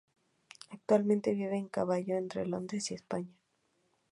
Actualmente 0.71 1.31
vive 1.35 1.59
a 1.61 1.69
caballo 1.69 2.17
entre 2.17 2.47
Londres 2.47 2.89
y 2.89 2.95
España. 2.95 3.37